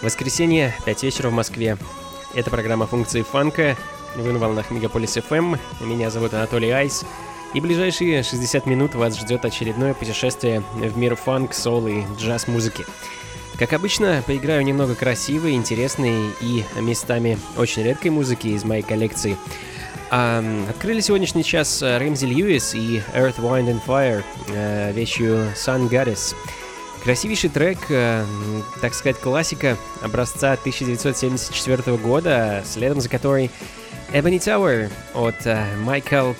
[0.00, 1.76] Воскресенье, 5 вечера в Москве.
[2.34, 3.76] Это программа функции фанка.
[4.16, 5.58] Вы на волнах Мегаполис FM.
[5.82, 7.04] Меня зовут Анатолий Айс.
[7.52, 12.86] И ближайшие 60 минут вас ждет очередное путешествие в мир фанк, сол и джаз-музыки.
[13.58, 19.36] Как обычно, поиграю немного красивой, интересной и местами очень редкой музыки из моей коллекции.
[20.10, 26.34] А, открыли сегодняшний час Рэмзи Льюис и Earth, Wind and Fire э, вещью Sun Goddess.
[27.04, 28.24] Красивейший трек, э,
[28.80, 33.50] так сказать, классика образца 1974 года, следом за которой
[34.10, 36.32] Ebony Tower от э, Майкл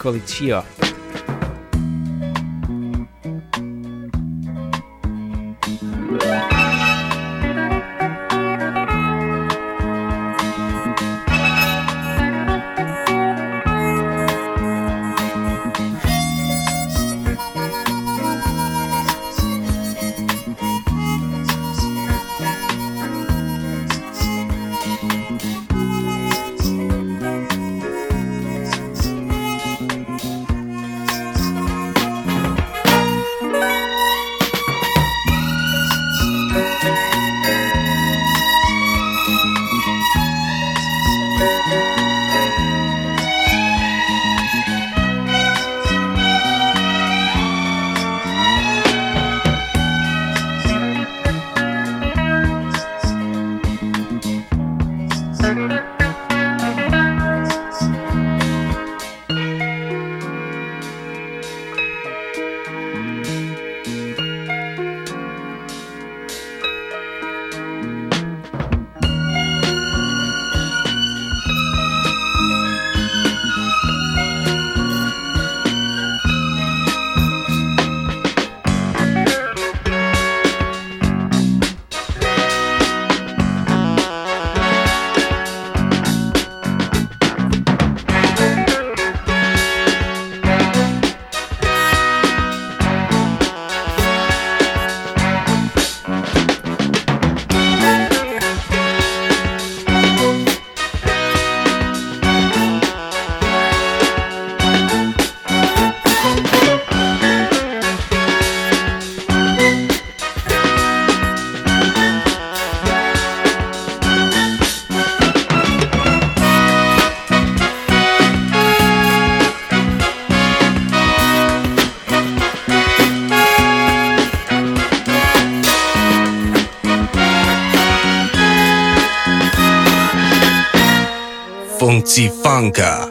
[132.05, 133.09] Nancy Funka.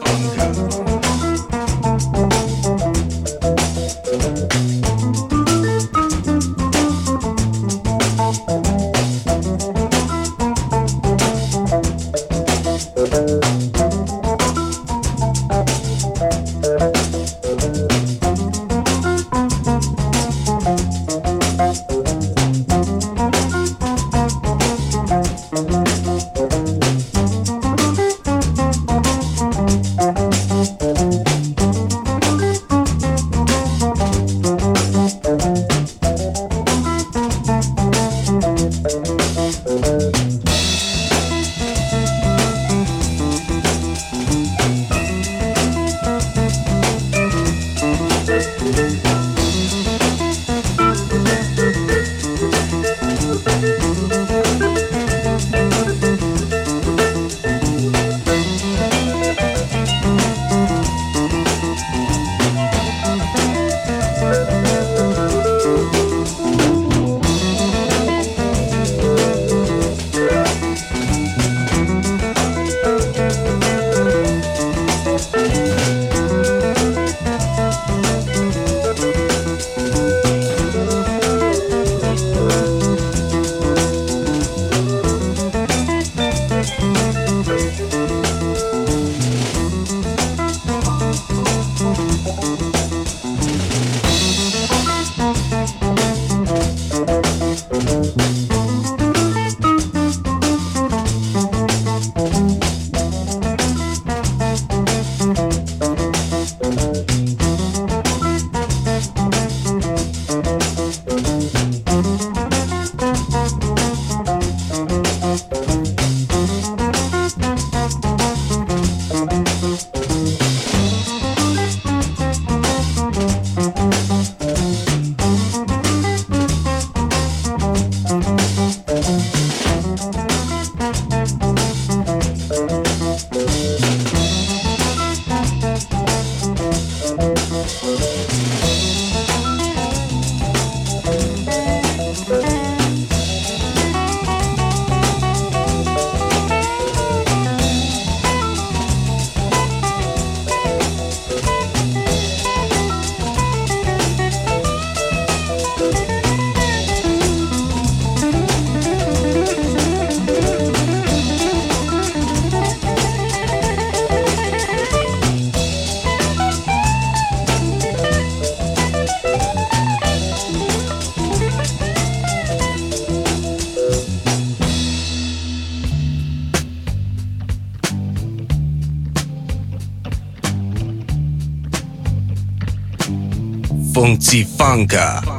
[184.42, 185.33] Funka.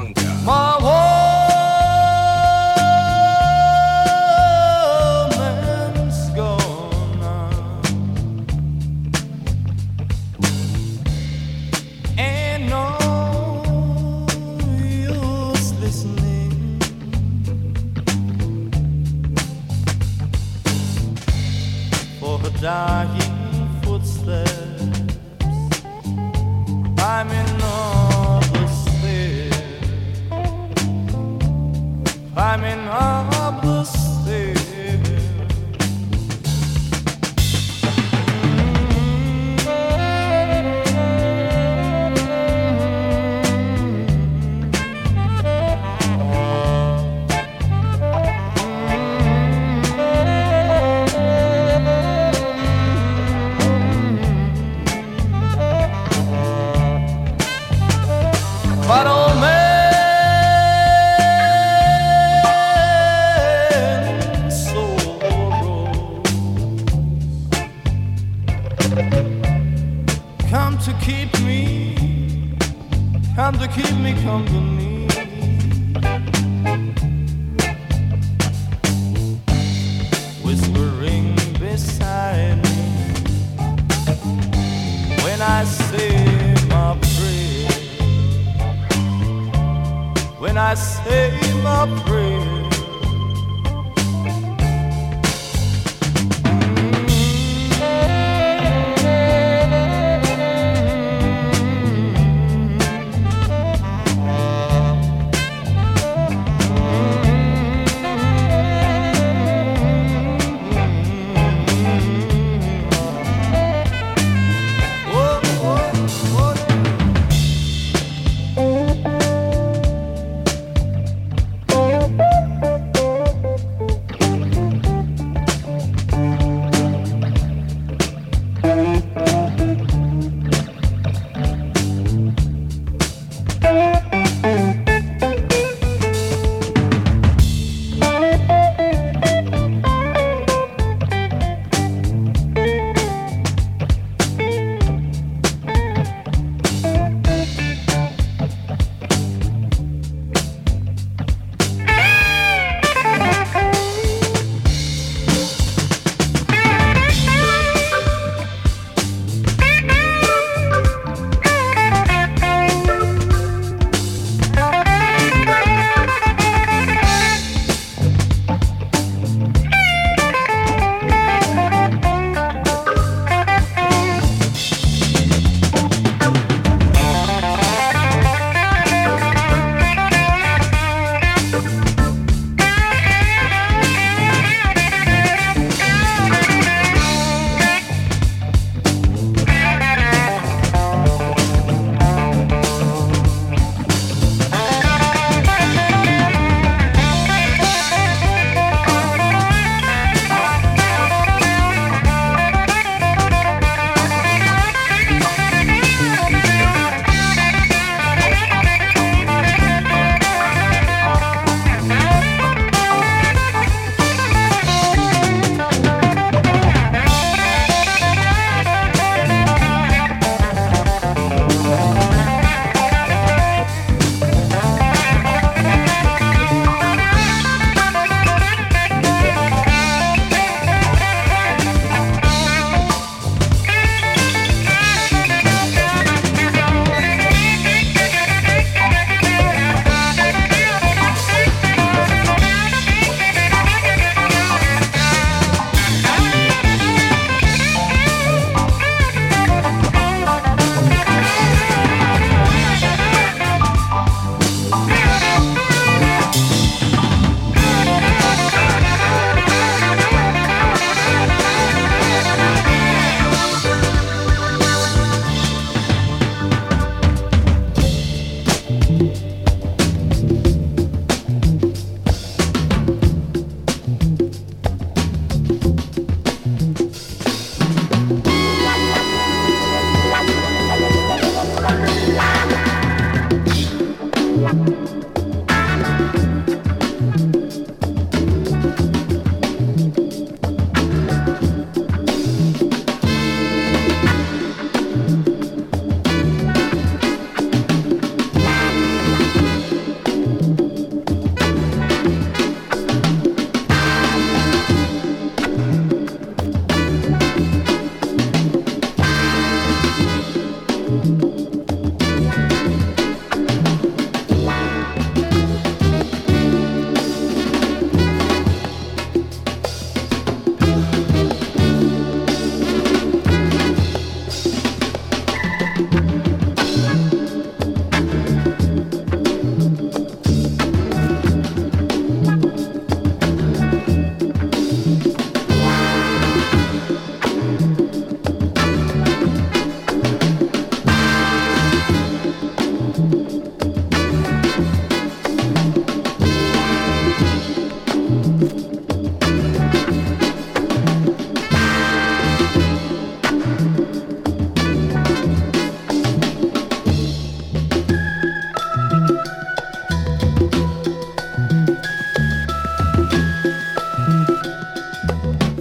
[90.46, 91.32] when I say
[91.64, 92.65] my prayers.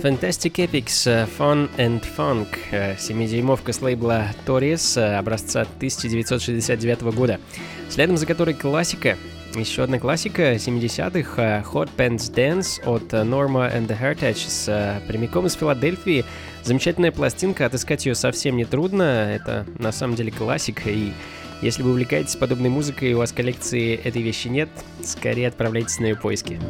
[0.05, 7.41] Fantastic Epics э, Fun and Funk, 7-дюймовка с лейбла Tories э, образца 1969 года,
[7.89, 9.17] следом за которой классика,
[9.55, 15.47] еще одна классика 70-х э, Hot Pants Dance от Norma and the Heritage с прямиком
[15.47, 16.27] из Филадельфии.
[16.65, 21.13] Замечательная пластинка, отыскать ее совсем не трудно, это на самом деле классика, и
[21.63, 24.69] если вы увлекаетесь подобной музыкой и у вас коллекции этой вещи нет,
[25.03, 26.61] скорее отправляйтесь на ее поиски.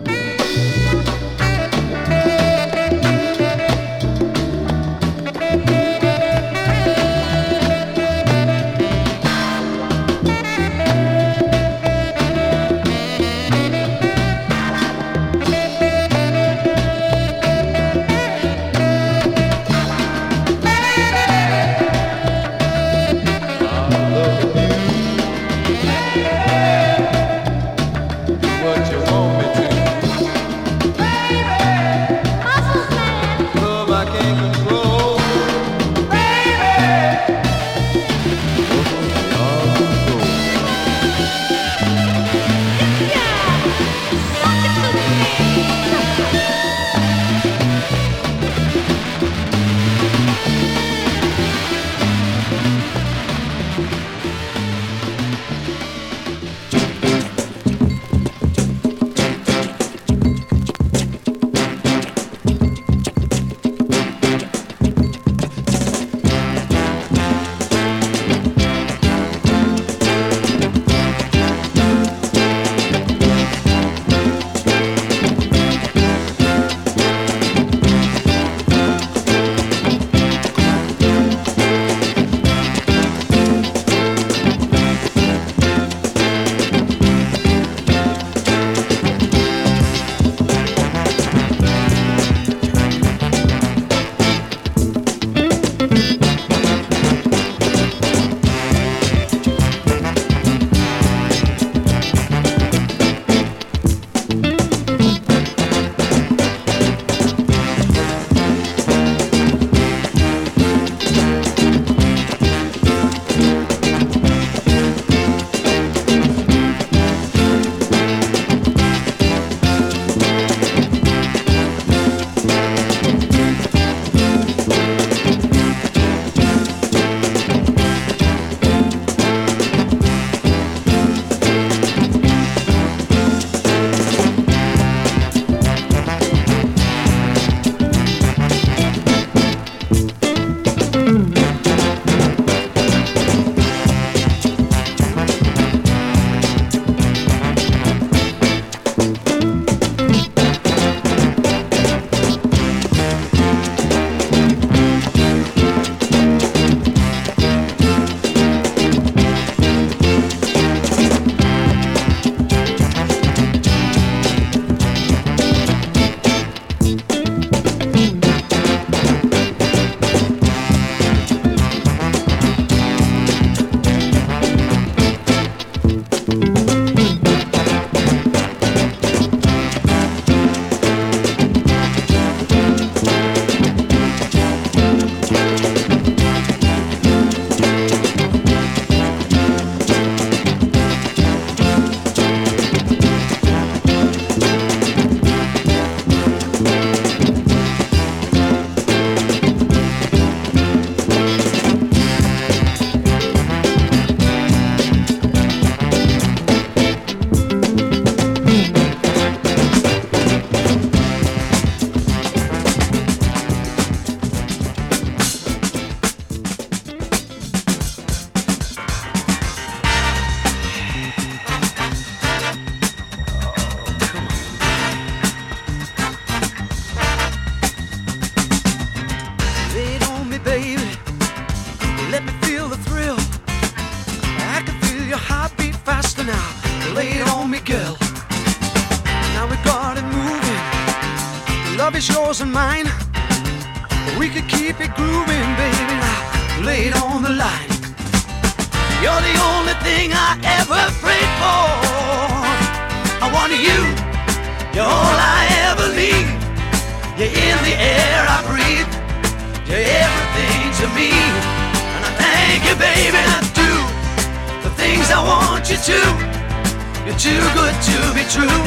[265.75, 268.65] You're too good to be true.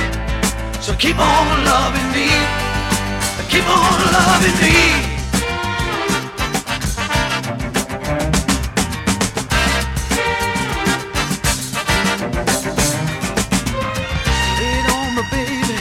[0.82, 2.28] So keep on loving me.
[3.50, 4.76] keep on loving me.
[14.91, 15.80] On baby,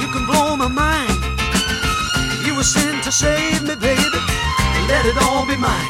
[0.00, 1.10] you can blow my mind.
[2.44, 4.18] You were sent to save me, baby.
[4.88, 5.89] Let it all be mine.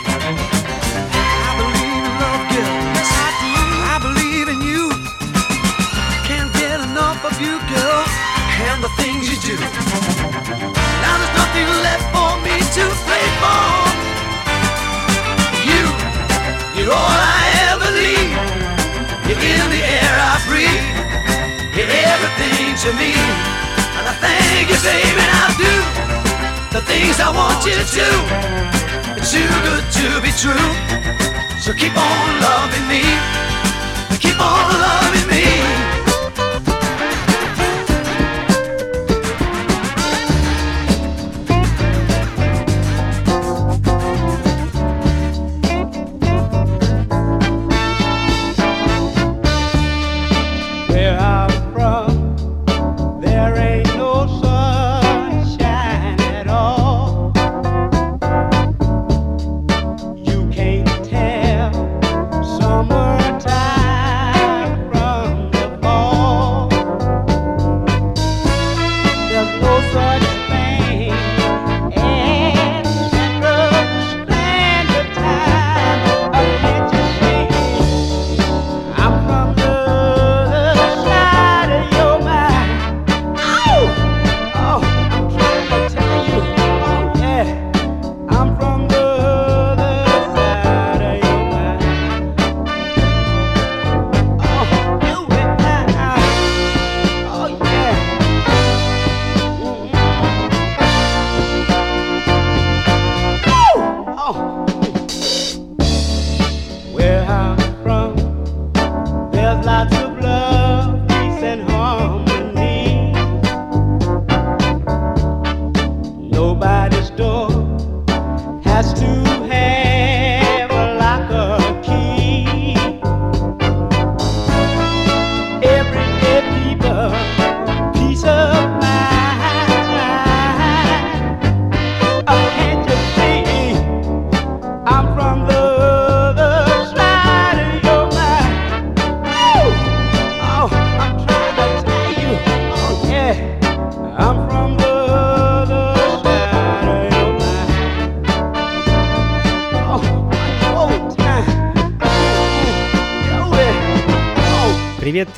[9.50, 9.56] Do.
[11.02, 13.66] Now there's nothing left for me to play for.
[15.66, 15.82] You,
[16.76, 18.30] you're all I ever need.
[19.26, 20.86] You're in the air I breathe.
[21.74, 23.10] You're everything to me.
[23.98, 25.74] And I thank you, baby, I do
[26.70, 28.10] the things I want you to do.
[29.18, 30.70] It's too good to be true.
[31.58, 33.02] So keep on loving me.
[34.18, 35.99] Keep on loving me.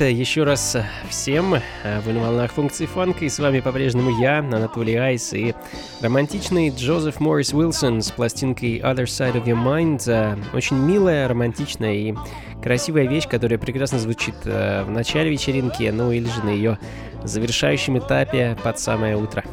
[0.05, 0.77] Еще раз
[1.09, 1.55] всем.
[2.05, 5.53] Вы на волнах функции фанка, и с вами по-прежнему я, Анатолий Айс, и
[6.01, 10.39] романтичный Джозеф Моррис Уилсон с пластинкой Other Side of Your Mind.
[10.53, 12.15] Очень милая, романтичная и
[12.61, 16.77] красивая вещь, которая прекрасно звучит в начале вечеринки, ну или же на ее
[17.23, 19.43] завершающем этапе под самое утро.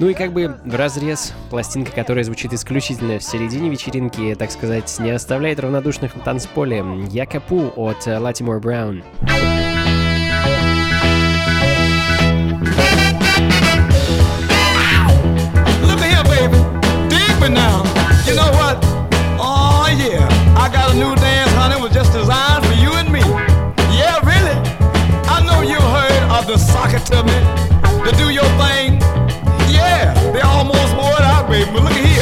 [0.00, 4.92] Ну и как бы в разрез пластинка, которая звучит исключительно в середине вечеринки, так сказать,
[4.98, 6.84] не оставляет равнодушных на танцполе.
[7.10, 9.04] Я Капу от Латимор Браун.
[21.84, 23.20] Was just designed for you and me.
[23.92, 24.56] Yeah, really.
[25.28, 27.36] I know you heard of the soccer to me,
[28.08, 28.96] to do your thing.
[29.68, 31.70] Yeah, they almost wore it out, baby.
[31.72, 32.13] But look at here,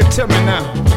[0.00, 0.89] it to me now.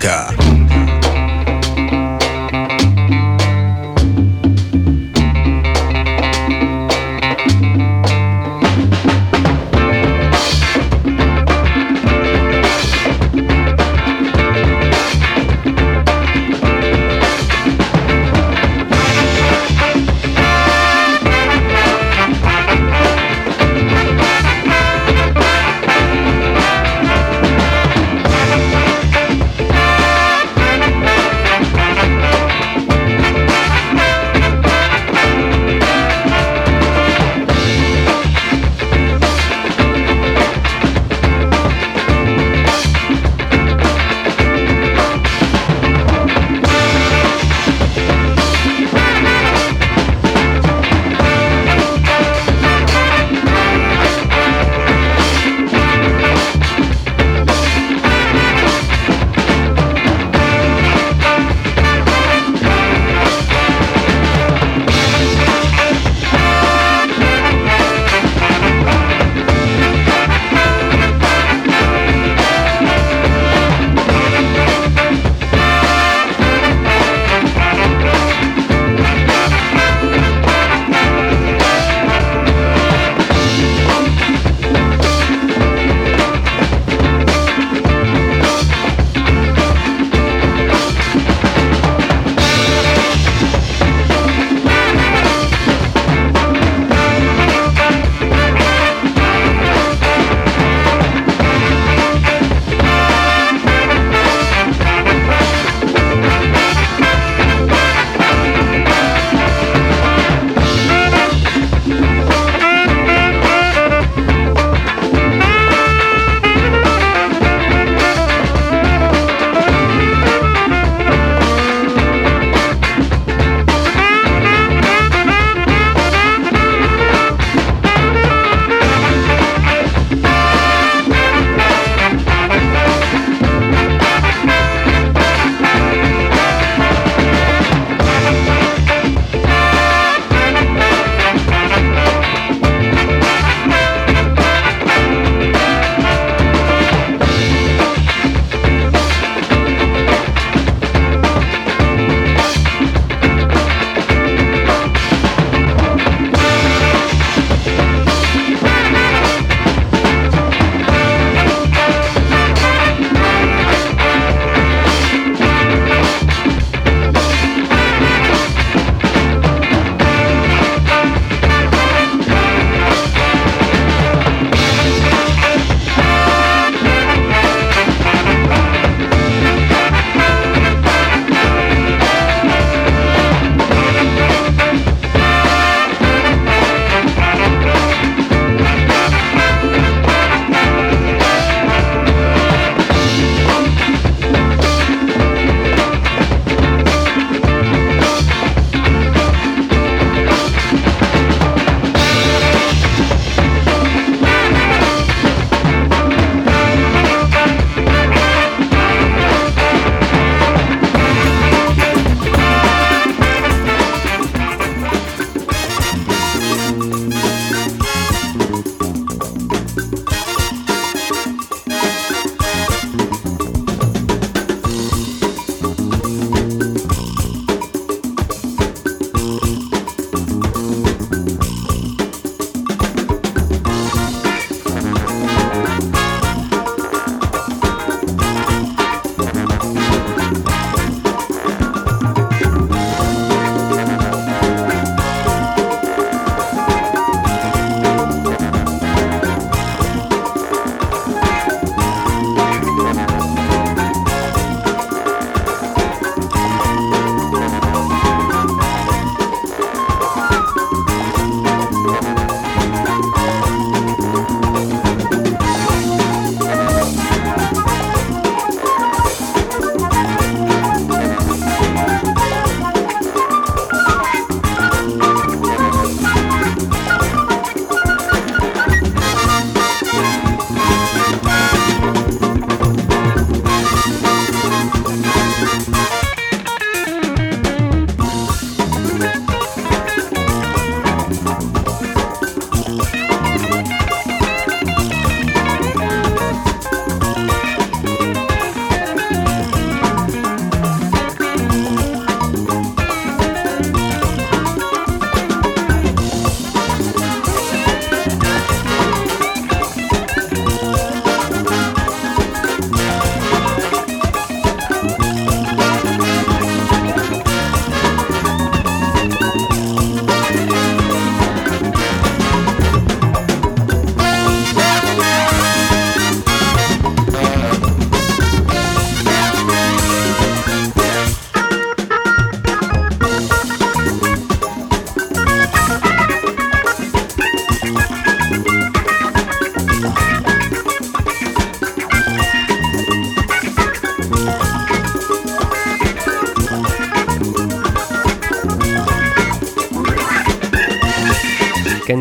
[0.00, 0.29] Функции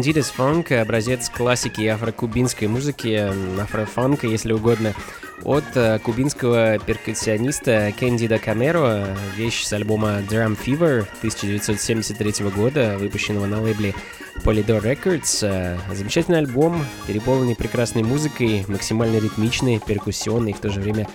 [0.09, 4.95] Candidus Funk— образец классики афрокубинской музыки, афрофанка, если угодно,
[5.43, 13.61] от э, кубинского перкуссиониста Кендида Камеро, вещь с альбома Drum Fever 1973 года, выпущенного на
[13.61, 13.93] лейбле
[14.37, 15.41] Polydor Records.
[15.43, 21.07] Э, замечательный альбом, переполненный прекрасной музыкой, максимально ритмичный, перкуссионный, в то же время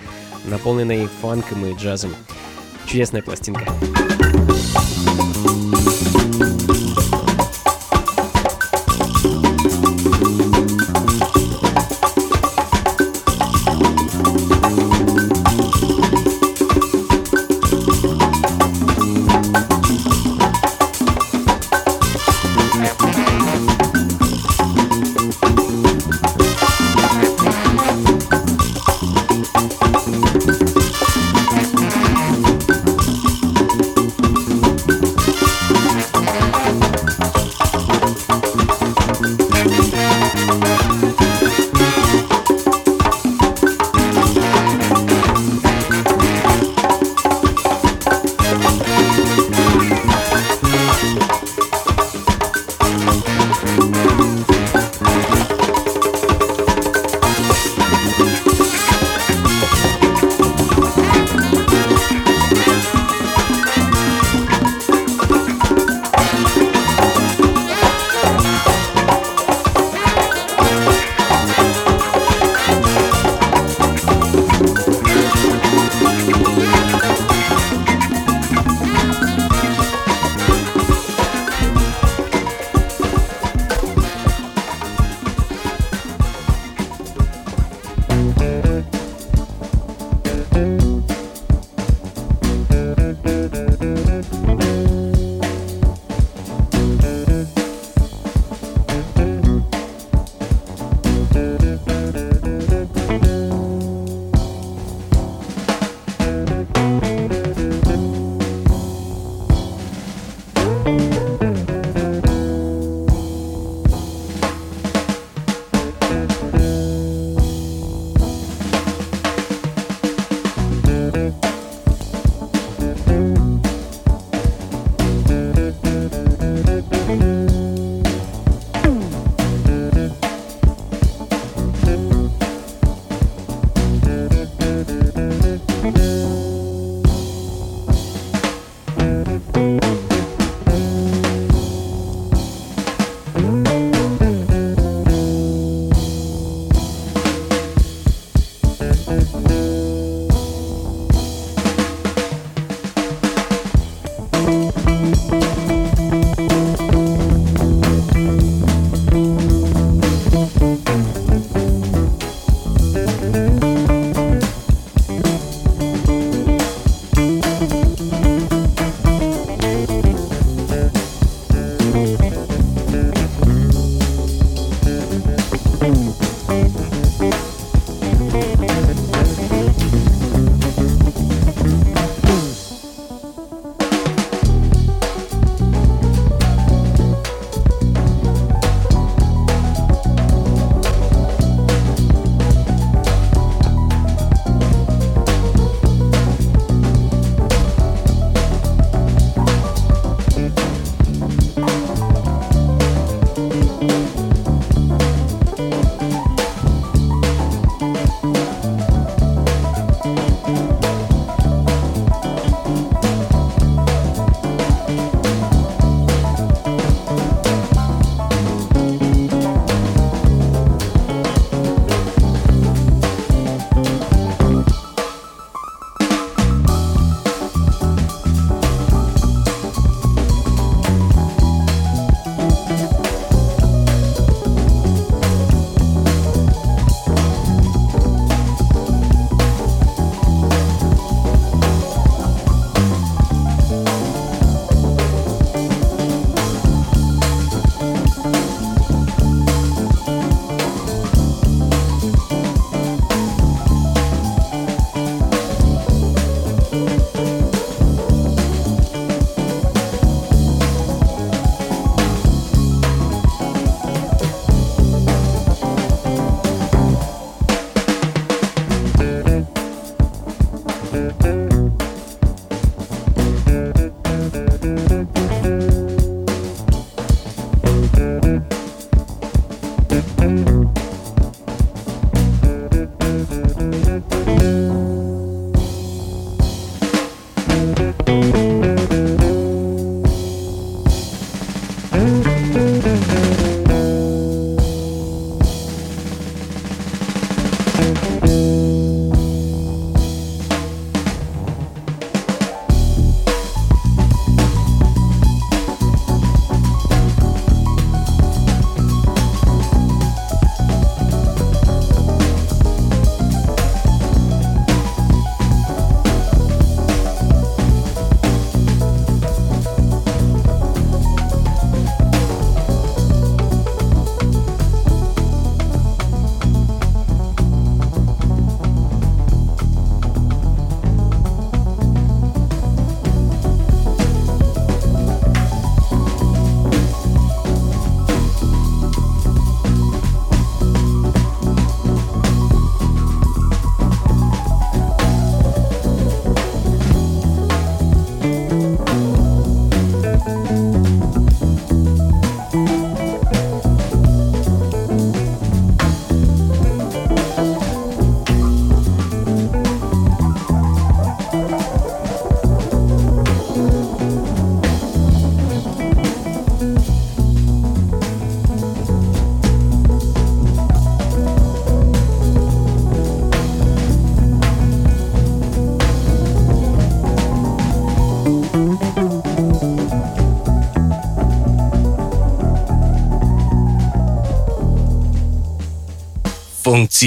[0.45, 2.15] наполненный фанком и джазом.
[2.87, 3.65] Чудесная пластинка.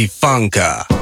[0.07, 0.96] Funka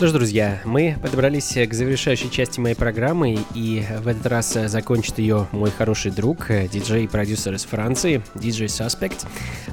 [0.00, 5.18] Что ж, друзья, мы подобрались к завершающей части моей программы, и в этот раз закончит
[5.18, 9.26] ее мой хороший друг, диджей и продюсер из Франции, диджей Suspect.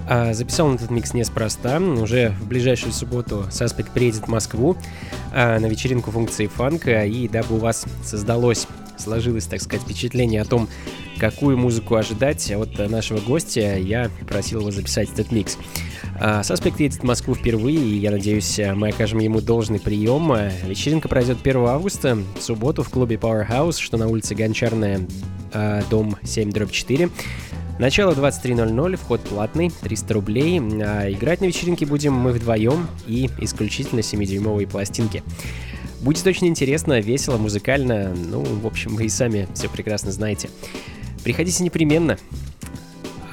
[0.10, 1.80] А, записал он этот микс неспроста.
[1.80, 4.76] Уже в ближайшую субботу Suspect приедет в Москву
[5.34, 8.68] а, на вечеринку функции фанка, и дабы у вас создалось
[8.98, 10.68] сложилось, так сказать, впечатление о том,
[11.20, 15.58] какую музыку ожидать от нашего гостя, я просил его записать этот микс.
[16.44, 20.32] Саспект едет в Москву впервые, и я надеюсь, мы окажем ему должный прием.
[20.66, 25.08] Вечеринка пройдет 1 августа, в субботу в клубе Powerhouse, что на улице Гончарная,
[25.54, 27.10] а, дом 7 4.
[27.80, 30.60] Начало 23.00, вход платный, 300 рублей.
[30.60, 35.24] А играть на вечеринке будем мы вдвоем и исключительно 7-дюймовые пластинки.
[36.02, 38.14] Будет очень интересно, весело, музыкально.
[38.14, 40.50] Ну, в общем, вы и сами все прекрасно знаете.
[41.24, 42.18] Приходите непременно.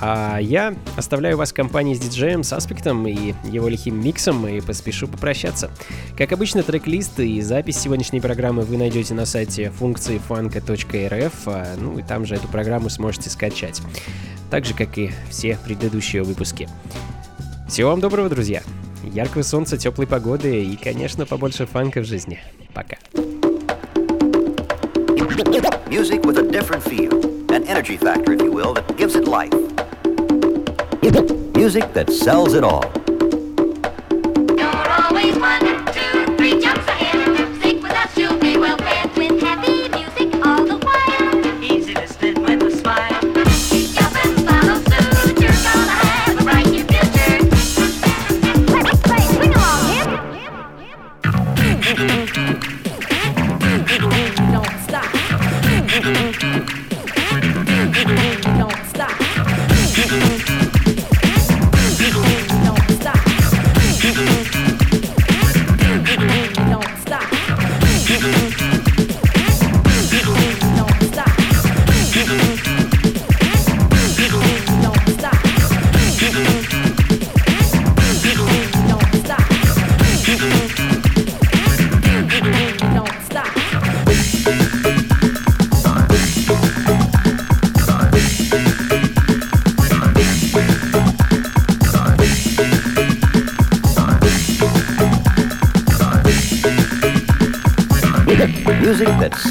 [0.00, 4.60] А я оставляю вас в компании с диджеем, с Аспектом и его лихим миксом и
[4.60, 5.70] поспешу попрощаться.
[6.16, 11.98] Как обычно, трек-лист и запись сегодняшней программы вы найдете на сайте функции фанка.рф, а, ну
[11.98, 13.80] и там же эту программу сможете скачать.
[14.50, 16.68] Так же, как и все предыдущие выпуски.
[17.68, 18.62] Всего вам доброго, друзья!
[19.12, 22.40] Яркого солнца, теплой погоды и, конечно, побольше фанка в жизни.
[22.72, 22.96] Пока.
[25.88, 27.12] Music with a different feel,
[27.52, 29.52] an energy factor, if you will, that gives it life.
[31.54, 32.84] Music that sells it all.
[34.58, 35.60] You're always one,
[35.92, 36.93] two, three jumps
[55.94, 56.43] Mm-hmm.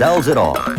[0.04, 0.73] Sells it all.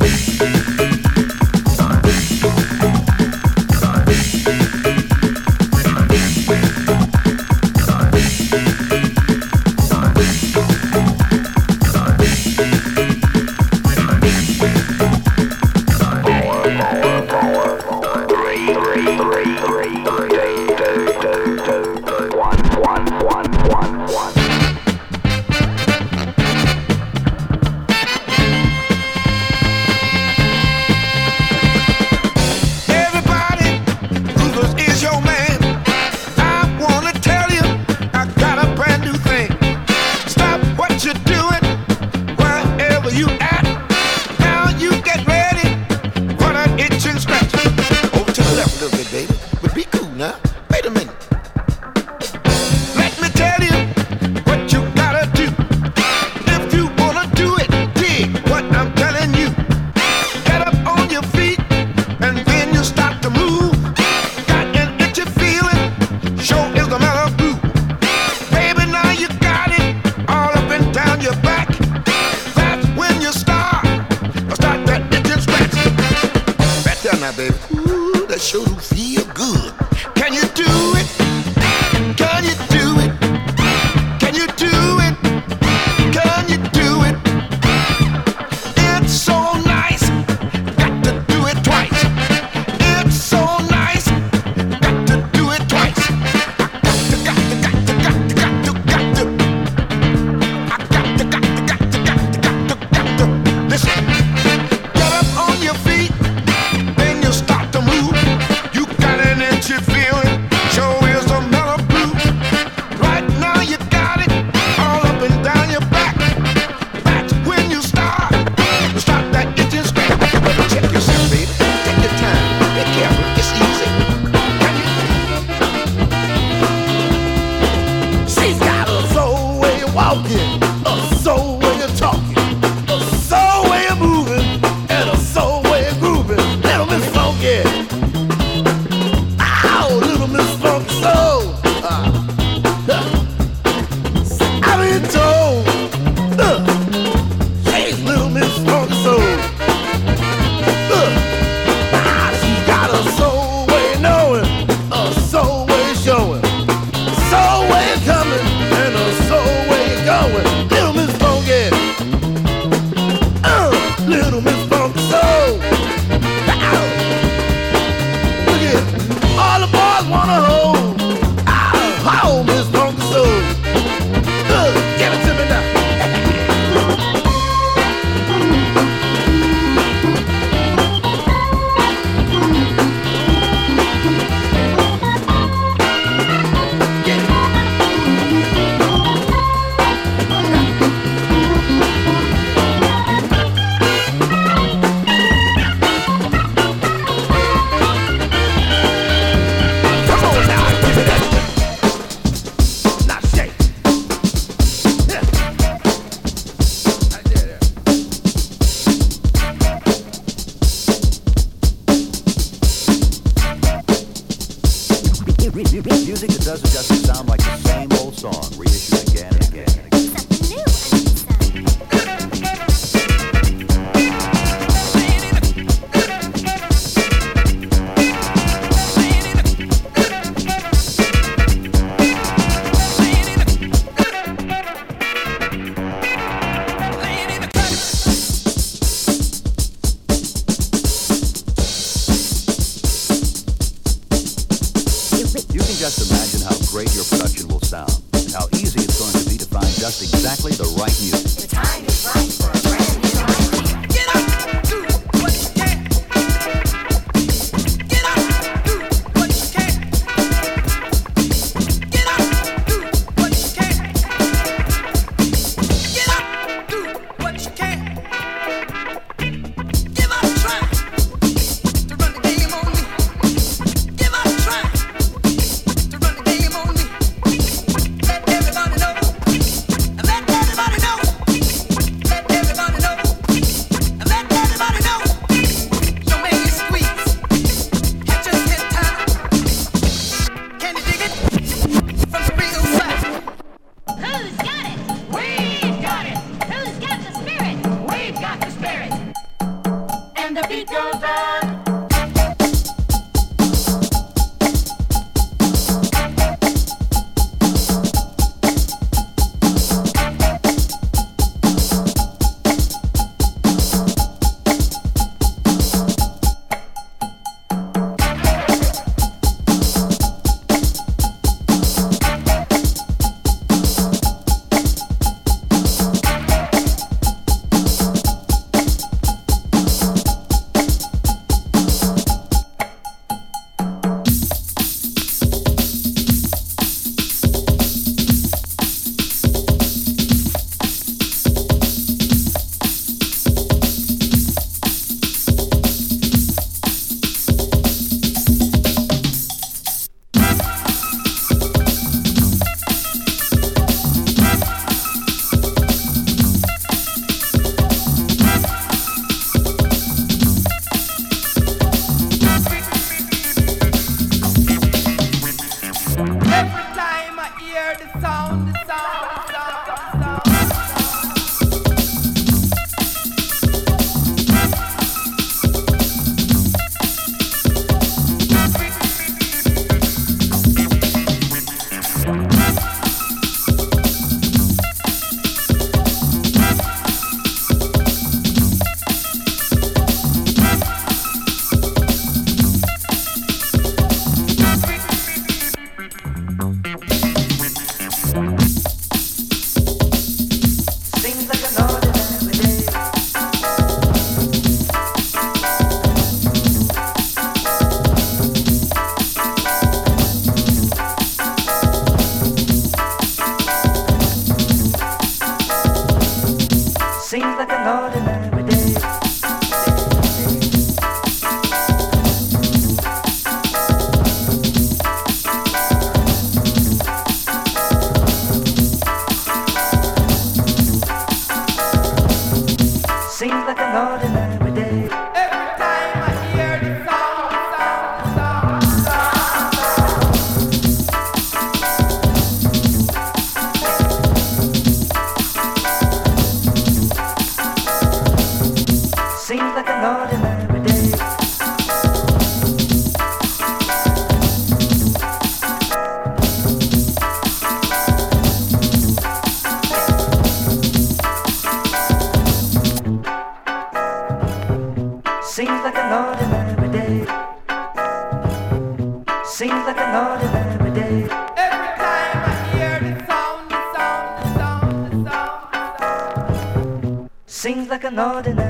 [477.95, 478.44] no the old.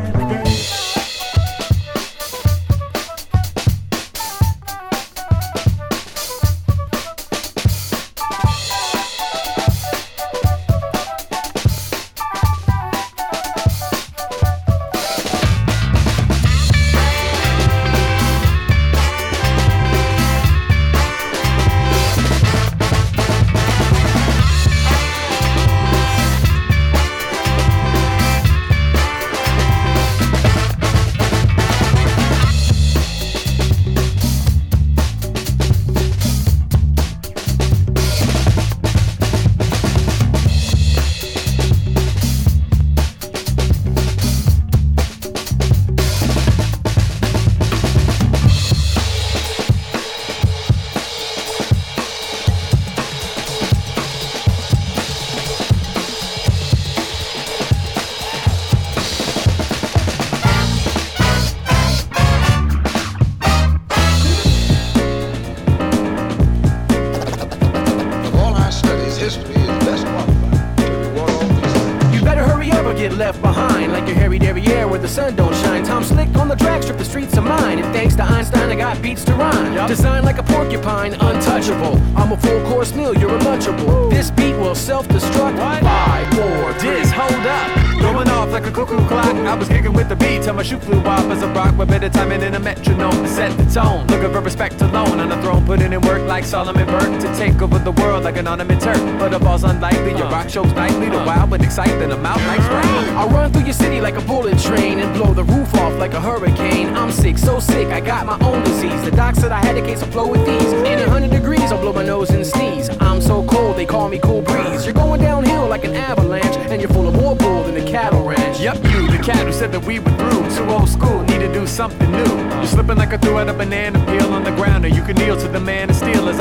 [101.74, 103.16] The wild but excitement, I'm out like spring.
[103.16, 106.12] I run through your city like a bullet train and blow the roof off like
[106.12, 106.94] a hurricane.
[106.94, 109.02] I'm sick, so sick, I got my own disease.
[109.02, 110.72] The doc said I had a case of flow with these.
[110.72, 112.90] In a hundred degrees, I'll blow my nose and sneeze.
[113.00, 114.84] I'm so cold, they call me cool breeze.
[114.84, 118.24] You're going downhill like an avalanche, and you're full of more bull than a cattle
[118.24, 118.60] ranch.
[118.60, 120.56] Yep, you, the cat who said that we were through.
[120.56, 122.34] Too old school, need to do something new.
[122.54, 125.16] You're slipping like I threw out a banana peel on the ground, or you can
[125.16, 125.92] kneel to the man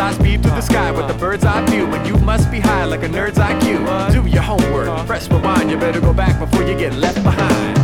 [0.03, 1.85] I speed through the sky with the bird's eye view.
[1.85, 4.11] And you must be high like a nerd's IQ.
[4.11, 5.71] Do your homework, press rewind.
[5.71, 7.77] You better go back before you get left behind.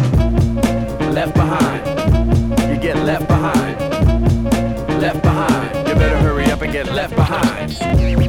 [1.16, 1.82] Left behind.
[2.70, 3.80] You get left behind.
[5.02, 5.88] Left behind.
[5.88, 8.29] You better hurry up and get left behind.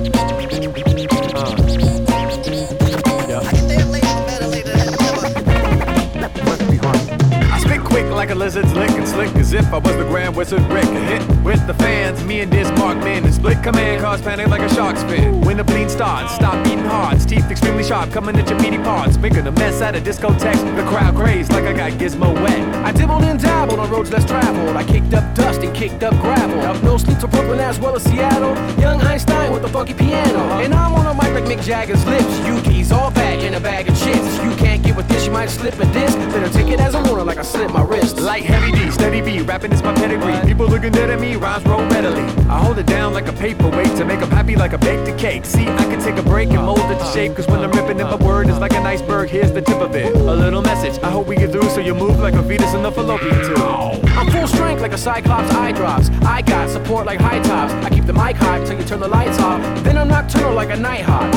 [8.40, 10.86] Lizard's lick and slick as if I was the grand wizard Rick.
[10.86, 14.48] A hit with the fans, me and this Mark Man and split command cause panic
[14.48, 15.42] like a shark's fin.
[15.42, 19.18] When the bleed starts, stop beating hearts, teeth extremely sharp, coming at your meaty parts,
[19.18, 20.64] making a mess out of discotheques.
[20.74, 22.60] The crowd crazed like I got gizmo wet.
[22.82, 24.74] I dibbled and dabbled on roads less traveled.
[24.74, 26.60] I kicked up dust and kicked up gravel.
[26.62, 28.54] Up No sleep to Brooklyn as well as Seattle.
[28.80, 30.40] Young Einstein with the funky piano.
[30.64, 32.38] And I'm on a mic like Mick Jagger's lips.
[32.46, 34.42] Yuki's all that in a bag of chips.
[34.42, 36.16] You can't get with this, you might slip a disc.
[36.32, 38.18] Better take it as a warning like I slit my wrist.
[38.30, 40.38] Light heavy D, steady B, rapping is my pedigree.
[40.46, 42.22] People looking dead at me, rhymes roll readily.
[42.48, 45.44] I hold it down like a paperweight to make 'em happy like a baked cake.
[45.44, 47.98] See, I can take a break and mold it to shape, cause when I'm ripping
[47.98, 50.14] in my word, it's like an iceberg, here's the tip of it.
[50.14, 52.84] A little message, I hope we get through so you move like a fetus in
[52.84, 54.08] the fallopian tube.
[54.16, 56.08] I'm full strength like a Cyclops eye drops.
[56.24, 57.72] I got support like high tops.
[57.84, 59.60] I keep the mic high till you turn the lights off.
[59.82, 61.28] Then I'm nocturnal like a night hawk.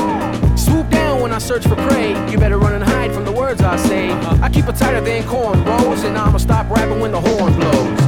[0.55, 2.09] Swoop down when I search for prey.
[2.29, 4.11] You better run and hide from the words I say.
[4.41, 7.99] I keep it tighter than corn rolls, and I'ma stop rapping when the horn blows.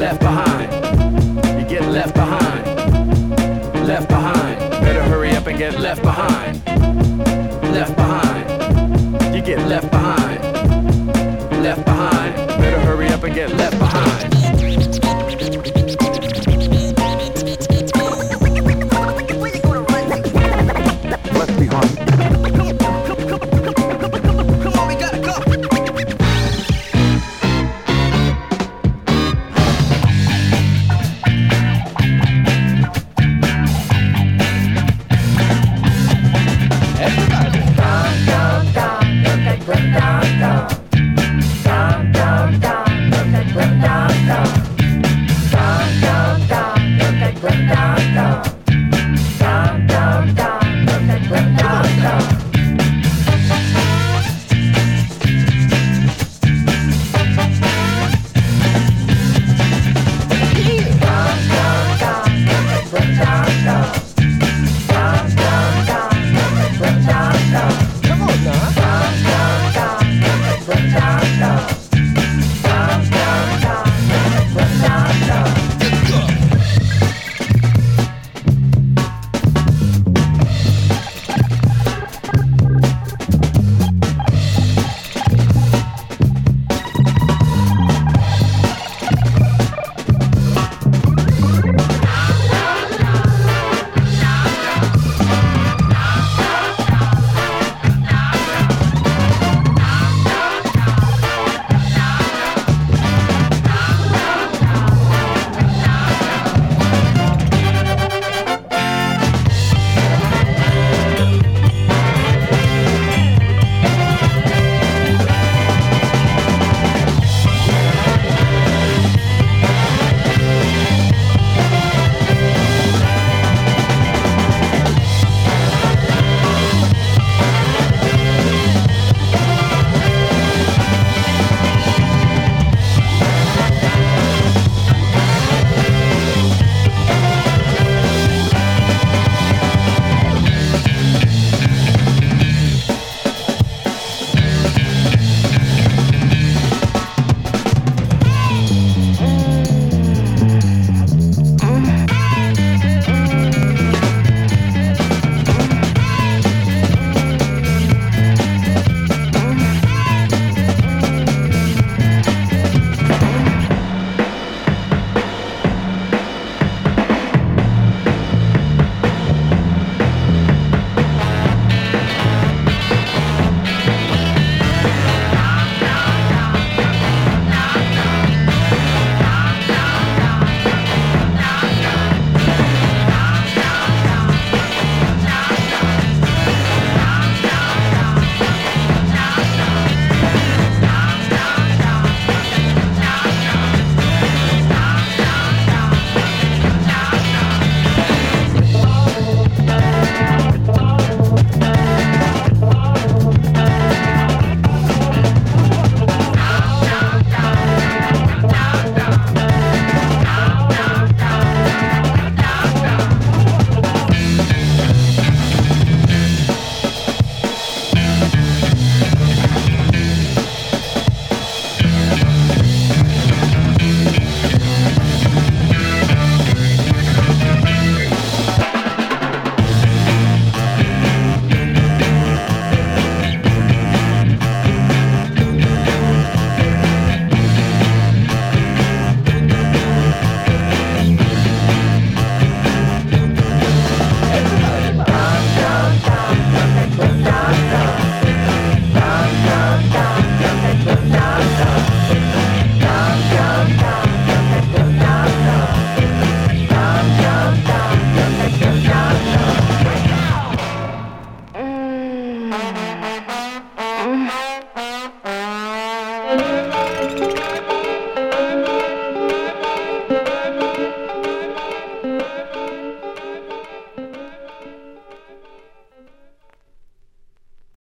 [0.00, 0.68] Left behind.
[1.60, 2.66] You get left behind.
[3.86, 4.58] Left behind.
[4.84, 6.66] Better hurry up and get left behind.
[7.72, 9.34] Left behind.
[9.34, 10.42] You get left behind.
[11.62, 12.34] Left behind.
[12.34, 14.31] Better hurry up and get left behind.